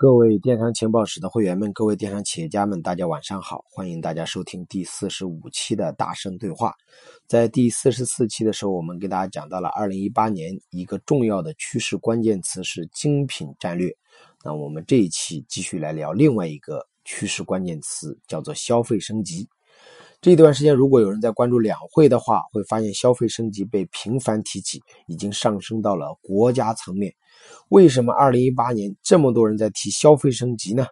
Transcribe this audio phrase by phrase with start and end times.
[0.00, 3.64] 各位电商情报室的会员们，各位电商企业家们，大家晚上好！
[3.68, 6.72] 欢迎大家收听第四十五期的大声对话。
[7.26, 13.92] 在第四十四期的时候，我们给大家讲到了二零一八年一个重要的趋势关键词是精品战略。
[14.44, 19.48] 那我们这一期继续来聊另外一个趋势关键词，叫做消费升级。
[20.20, 27.14] 这一段时间，如果有人在关注两会的话，会发现消费升级被频繁提起，已经上升到了国家层面。
[27.68, 30.84] 为什么二零一八年这么多人在提消费升级呢？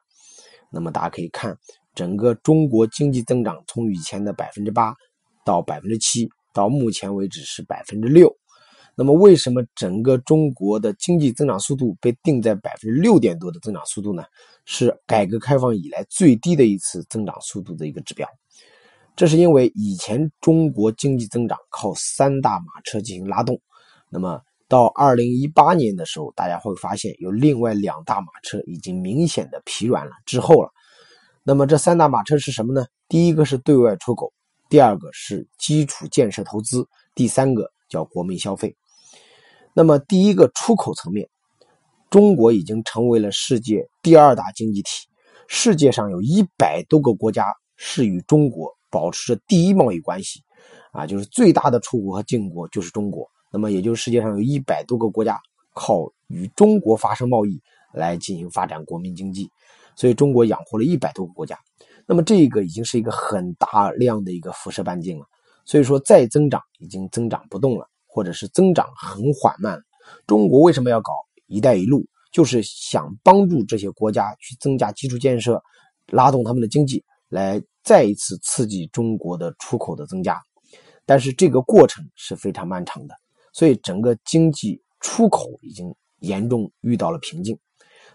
[0.70, 1.58] 那么大家可以看，
[1.92, 4.94] 整个中国经济增长从以前的百分之八
[5.44, 8.32] 到百分之七，到目前为止是百分之六。
[8.94, 14.22] 那么为什么整个中国的经济增长速度被定在百分之六点多的增长速度呢？
[14.66, 18.28] 是改革开放以来最低的一次增长速度的一个指标。
[19.16, 23.60] 这是因为以前中国经济增长靠三大马车进行拉动，
[24.10, 24.40] 那么。
[24.68, 30.72] 到二零一八年的时候，大家会发现有另外两大马车已经明显的疲软了滞后了。
[31.44, 32.84] 那么这三大马车是什么呢？
[33.06, 34.32] 第一个是对外出口，
[34.68, 38.76] 第二个是基础建设投资，第三个叫国民消费。
[39.72, 41.28] 那么第一个出口层面，
[42.10, 45.06] 中国已经成为了世界第二大经济体，
[45.46, 50.42] 世界上有一百多个国家是与中国保持着第一贸易关系，
[50.92, 53.28] 啊，就是最大的出口和进国就是中国。
[53.52, 55.40] 那么，也就是世界上有一百多个国家
[55.72, 57.60] 靠与中国发生贸易
[57.92, 59.48] 来进行发展国民经济，
[59.94, 61.58] 所以中国养活了一百多个国家。
[62.06, 65.26] 那么，这个已经是一个很大量的一个辐射半径了。
[65.64, 69.80] 所以说，再增长已经增长不动了，或者是增长很缓慢。
[70.26, 71.12] 中国为什么要搞
[71.48, 72.06] “一带一路”？
[72.30, 75.60] 就是想帮助这些国家去增加基础建设，
[76.08, 77.02] 拉动他们的经济，
[77.36, 80.42] 来再一次刺激中国的出口的增加。
[81.04, 83.14] 但是，这个过程是非常漫长的。
[83.52, 87.56] 所以，整个经济出口已经严重遇到了瓶颈。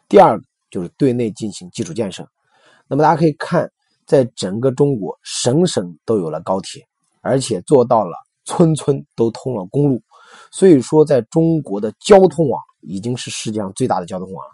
[0.09, 0.41] 第二
[0.71, 2.27] 就是对内进行基础建设。
[2.87, 3.71] 那么大家可以看，
[4.05, 6.85] 在整个中国，省省都有了高铁，
[7.21, 10.01] 而且做到了村村都通了公路。
[10.51, 14.51] 所以说，在中国的交通网已经是世界上最大的交通网了。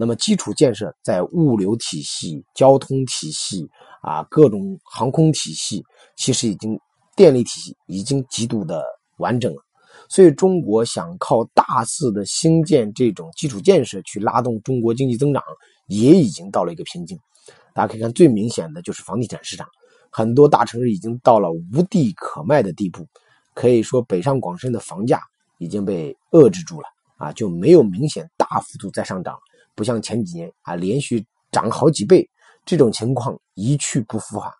[0.00, 3.68] 那么，基础建设在物流体系、交通体系
[4.00, 5.84] 啊，各种航空体系，
[6.16, 6.80] 其实已经
[7.14, 8.82] 电力体系已经极度的
[9.18, 9.62] 完整了。
[10.08, 15.42] 所以，中国想靠大肆的兴建这种基础建设去拉动中国经济增长，
[15.86, 17.18] 也已经到了一个瓶颈。
[17.74, 19.68] 大家可以看，最明显的就是房地产市场，
[20.10, 23.06] 很多大城市已经到了无地可卖的地步。
[23.52, 25.20] 可以说，北上广深的房价
[25.58, 26.88] 已经被遏制住了
[27.18, 29.36] 啊，就没有明显大幅度再上涨，
[29.74, 32.28] 不像前几年啊连续涨好几倍，
[32.64, 34.50] 这种情况一去不复返，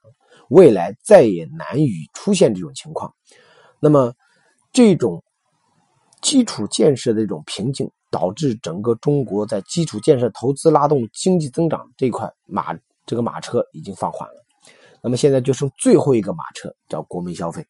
[0.48, 3.14] 未来再也难以出现这种情况。
[3.80, 4.14] 那么，
[4.72, 5.22] 这种。
[6.22, 14.34] 基础建设的这种瓶颈，导致整个中国在基础建设投资拉动经济增长这块马这个马车已经放缓了。
[15.02, 17.66] 那么现在就剩最后一个马车，叫国民消费。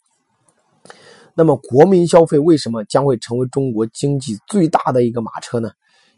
[1.37, 5.71] 那么国民消费为什么将会成为中国经济最大的一个马车呢？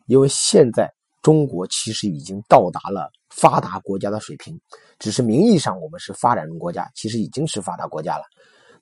[0.06, 0.90] 因为现在
[1.22, 4.60] 中国其实已经到达了发达国家的水平，
[4.98, 8.24] 只是名义上我们是发展中国家，其实已经是发达国家了。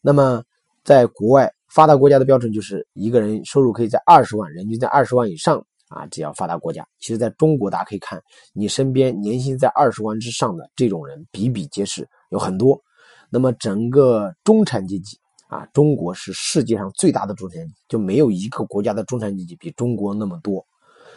[0.00, 0.42] 那么
[0.82, 1.52] 在国外。
[1.72, 6.84] 发达国家的标准就是一个人收入可以在二十万，人均在二十万以上啊，只要发达国家。
[6.98, 8.20] 其实，在中国，大家可以看
[8.52, 12.76] 你身边年薪在二十万之上的这种人比比皆是，有很多。
[13.30, 20.66] 那么，整个中产阶级啊，中国是世界上最大的中产阶级，就没有一个国家的中产阶级比中国那么多。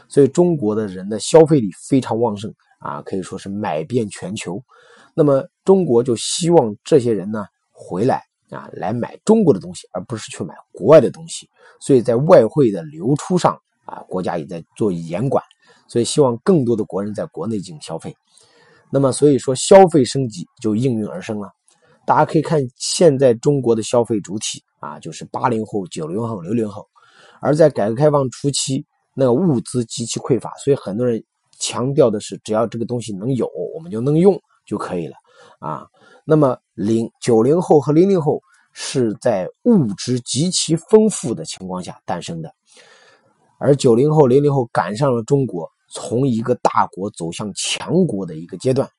[0.07, 4.61] 所以，中国的人的消费力非常旺盛啊，可以说是买遍全球。
[5.15, 8.21] 那么，中国就希望这些人呢回来。
[8.49, 11.49] 啊，来买中国的东西，而不是去买国外的东西。
[11.81, 15.43] 所以在外汇的流出上啊，国家也在做严管。
[15.87, 18.15] 所以希望更多的国人在国内进行消费。
[18.91, 21.49] 那么，所以说消费升级就应运而生了。
[22.05, 26.87] 大家可以看现在中国的消费主体啊，就是八零后、九零后、零零后。
[27.41, 31.23] 而在改革开放初期，那个物资极其匮乏，所以很多人
[31.59, 35.15] 强调的是，只要这个东西能有，我们就能用就可以了
[35.59, 35.87] 啊。
[36.25, 38.41] 那么，零九零后和零零后
[38.71, 42.53] 是在物质极其丰富的情况下诞生的，
[43.57, 48.89] 而九零后、零零后赶上了中国从一个大国走向强国的一个阶段。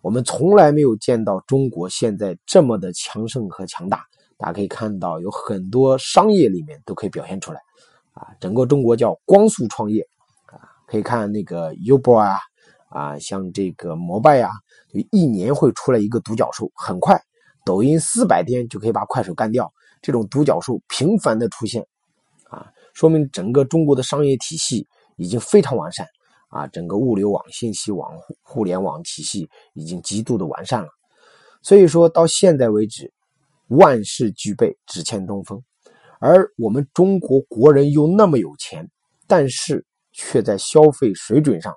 [0.00, 4.04] 我们从来没有见到中国现在这么的强盛和强大。
[4.36, 7.60] 大家可以看到，有很多商业里面都可以表现出来。
[8.12, 10.06] 啊，整个中国叫光速创业，
[10.46, 12.38] 啊，可以看那个 Uber 啊。
[12.94, 14.50] 啊，像这个摩拜呀，
[14.92, 17.18] 就一年会出来一个独角兽，很快，
[17.64, 19.72] 抖音四百天就可以把快手干掉。
[20.02, 21.86] 这种独角兽频繁的出现，
[22.50, 24.86] 啊，说明整个中国的商业体系
[25.16, 26.06] 已经非常完善，
[26.50, 28.12] 啊，整个物流网、信息网、
[28.42, 30.88] 互联网体系已经极度的完善了。
[31.62, 33.10] 所以说到现在为止，
[33.68, 35.64] 万事俱备，只欠东风。
[36.24, 38.88] 而我们中国国人又那么有钱，
[39.26, 41.74] 但是却在消费水准上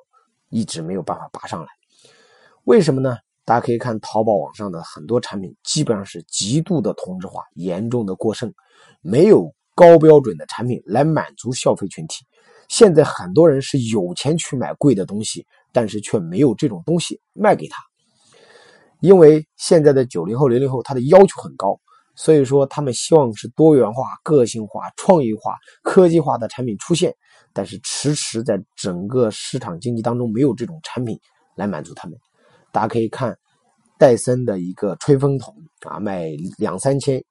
[0.50, 1.68] 一直没有办法拔上来。
[2.66, 3.18] 为什么呢？
[3.44, 8.54] 大家可以看淘宝网上的很多产品，基本上是极度的同质化，严重的过剩，
[9.02, 12.24] 没有高标准的产品来满足消费群体。
[12.70, 17.82] 现在很多人是有钱去买贵的东西，但是却没有这种东西卖给他。
[19.00, 21.80] 因为现在的九零后、零零后，他的要求很高，
[22.16, 27.14] 所以说他们希望是多元化、个性化、创意化、科技化的产品出现，
[27.54, 31.20] 但是迟迟在整个市场经济当中没有这种产品
[31.56, 32.18] 来满足他们。
[32.72, 33.38] 大家可以看
[33.98, 35.54] 戴森的一个吹风筒
[35.88, 37.24] 啊，卖两三千、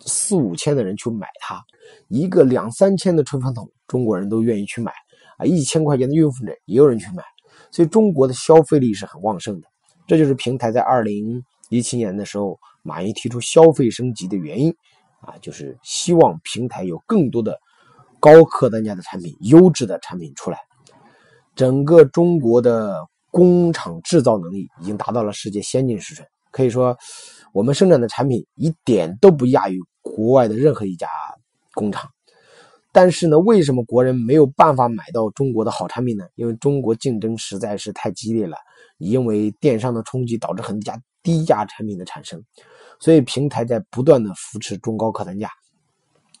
[0.00, 1.62] 四五千的人去买它，
[2.08, 4.92] 一个两三千的吹风筒，中国人都愿意去买
[5.38, 7.22] 啊，一千块钱的孕妇枕也有人去买，
[7.70, 9.66] 所以中国的消费力是很旺盛的。
[10.06, 14.74] 这就是平台在二零一七年的时候，马云提出消费升级的原因
[15.20, 17.58] 啊，就是希望平台有更多的
[18.20, 20.58] 高客单价的产品、优质的产品出来。
[21.54, 22.96] 整个中国的
[23.30, 26.96] 工厂制造能力已经达到了世界先进水准，可以说
[27.52, 31.08] 我们生产的产品一点都不亚于国外的任何一家
[31.74, 32.10] 工厂。
[32.92, 36.24] 但是呢，为什么国人没有办法买到中国的好产品呢？
[36.34, 38.56] 因为中国竞争实在是太激烈了，
[38.96, 42.42] 因为电商的冲击导致很多家低价产品的产生，
[43.00, 45.50] 所以平台在不断的扶持中高客单价，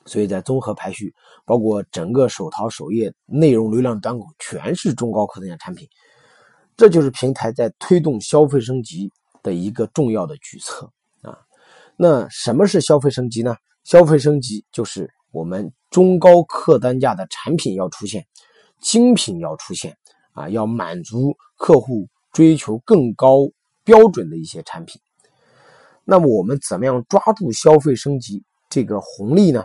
[0.04, 1.14] 所以在综合排序，
[1.44, 5.88] 包括整个首淘首页内容流量端口全是中高客单价产品，
[6.76, 9.12] 这就是平台在推动消费升级
[9.42, 10.92] 的一个重要的举措
[11.22, 11.38] 啊。
[11.96, 13.56] 那什么是消费升级呢？
[13.84, 15.72] 消费升级就是我们。
[15.88, 18.26] 中高客单价的产品要出现，
[18.82, 19.96] 精品要出现
[20.32, 23.48] 啊，要满足客户追求更高
[23.82, 25.00] 标准的一些产品。
[26.06, 29.64] 那么我们怎么样抓住消费升级这个红利呢？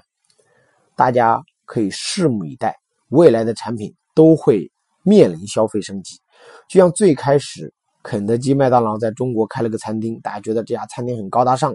[0.96, 2.76] 大家可以拭目以待，
[3.10, 4.70] 未来的产品都会
[5.04, 6.20] 面临消费升级。
[6.68, 7.74] 就像最开始
[8.04, 11.74] 肯德基、麦当劳在中国开了个餐厅，大家觉得这家餐厅很高大上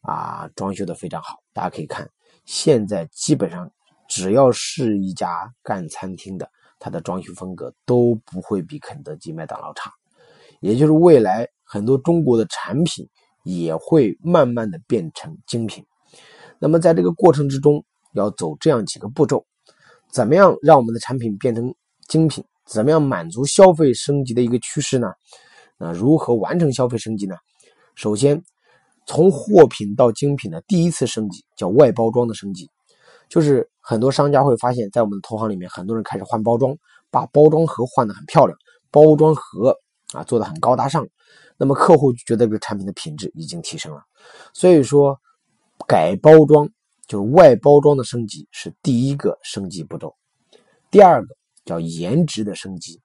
[0.00, 1.36] 啊，装修的非常好。
[1.52, 2.08] 大家可以看，
[2.46, 3.70] 现在基本上。
[4.10, 9.92] 只要是一家干餐厅的，它的装修风格都不会比肯德基、麦当劳差。
[10.60, 13.06] 也就是未来很多中国的产品
[13.48, 15.82] 也会慢慢的变成精品。
[16.58, 19.46] 那么在这个过程之中，要走这样几个步骤：
[20.12, 21.74] 怎么样让我们的产品变成
[22.08, 22.44] 精品？
[22.66, 25.08] 怎么样满足消费升级的一个趋势呢？
[25.78, 27.36] 那如何完成消费升级呢？
[27.94, 28.42] 首先，
[29.06, 32.68] 从货品到精品的第一次升级叫外包装的升级。
[33.30, 36.76] 就是很多商家会发现，在我们的投行里面，很多人开始换包装，
[37.10, 38.58] 把包装盒换得很漂亮，
[38.90, 39.74] 包装盒
[40.12, 41.06] 啊做的很高大上，
[41.56, 44.02] 那么客户觉得这个产品的品质已经提升了。
[44.52, 45.18] 所以说，
[45.86, 46.68] 改包装
[47.06, 50.14] 就是外包装的升级是第一个升级步骤。
[50.90, 51.28] 第二个
[51.64, 53.00] 叫颜值的升级，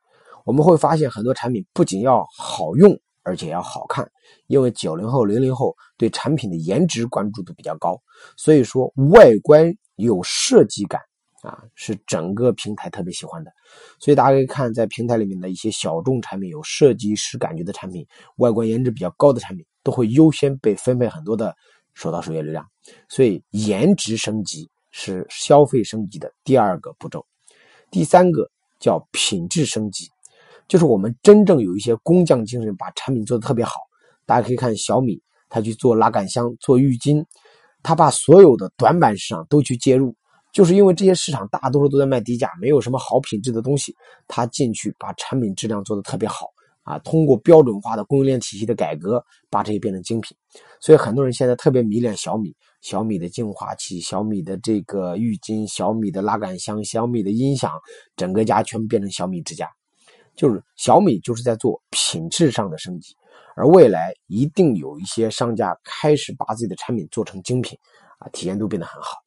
[0.45, 2.99] 我们会发现很多产品不仅要好用。
[3.25, 4.05] 而且要好看，
[4.47, 7.97] 因为九零后、零零后对产品的颜值关注度比较高，
[8.35, 10.99] 所以说外观有设计感
[11.43, 13.51] 啊，是整个平台特别喜欢的。
[13.99, 18.05] 所以大家可以看，在平台里面的一些小众产品、有设计师感觉的产品、
[18.37, 21.53] 外观颜值比较高的产品，都会优先被分配很多的
[21.93, 22.65] 首到首页流量。
[23.09, 27.25] 所以颜值升级是消费升级的第二个步骤，
[27.91, 30.07] 第三个叫品质升级。
[30.67, 33.73] 就是我们真正有一些工匠精神，把产品做的特别好。
[34.25, 37.21] 大家可以看小米，他去做拉杆箱、做浴巾，
[37.83, 40.15] 他把所有的短板市场都去介入，
[40.53, 43.93] 就是因为这些市场大多数都在卖低价，没有什么好品质的东西，
[44.27, 46.47] 他进去把产品质量做得特别好
[46.83, 46.99] 啊。
[46.99, 50.37] 通过标准化的供应链体系的改革，把这些变成精品。
[50.79, 57.71] 所以很多人现在特别迷恋小米，小米的净化器、小米的这个浴巾、小米的拉杆箱、小米的音响，
[58.15, 59.67] 整个家全部变成小米之家。
[60.35, 63.15] 就是小米就是在做品质上的升级，
[63.55, 67.77] 而未来一定有一些商家开始把自己的产品做成精品，
[68.19, 69.17] 啊，体验度变得很好。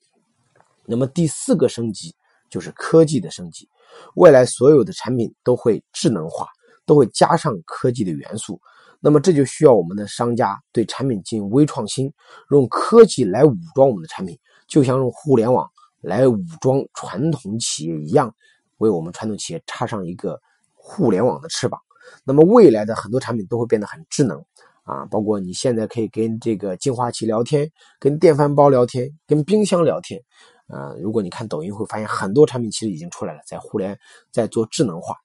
[0.86, 2.14] 那么第四个升级
[2.50, 3.68] 就是科技的升级，
[4.14, 6.46] 未来所有的产品都会智能化，
[6.84, 8.60] 都会加上科技的元素。
[9.00, 12.12] 那么这就需要我们的商家对产品进行微创新，
[12.50, 15.68] 用科技来武装我们的产品，就像用互联网
[16.00, 18.34] 来武装传统企业一样，
[18.78, 20.40] 为我们传统企业插上一个。
[20.88, 21.80] 互联网的翅膀，
[22.22, 24.40] 那么未来的很多产品都会变得很智能
[24.84, 30.22] 啊，包括你现在可以跟这个净化器聊天，跟电饭煲聊天，跟冰箱聊天
[30.68, 30.94] 啊。
[31.00, 33.99] 如果你看抖音，会发现很多产品其实已经出来了，在互联
[34.30, 35.16] 在做智能化。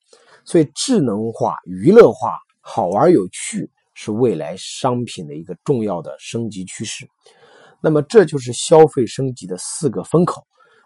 [0.43, 7.07] 所以智能化、娱乐化、好玩有趣是未来商品的一个重要的升级趋势。
[7.79, 10.43] 那么这就是消费升级的四个风口，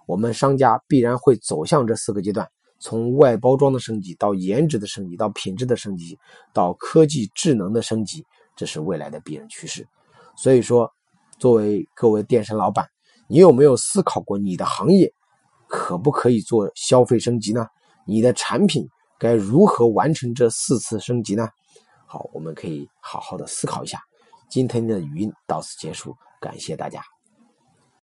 [0.08, 6.18] 我们商家必然会走向这四个阶段：从外包装的升级到颜值的升级，到品质的升级，
[6.54, 9.88] 到科技智能的升级，这是未来的必然趋势。
[10.38, 10.90] 所以说，
[11.38, 12.86] 作为各位电商老板，
[13.28, 15.12] 你有没有思考过你的行业
[15.68, 17.68] 可不可以做消费升级呢？
[18.06, 21.50] 你的产品该如何完成这四次升级呢？
[22.06, 24.00] 好，我们可以好好的思考一下。
[24.50, 27.02] 今天的语音到此结束，感谢大家。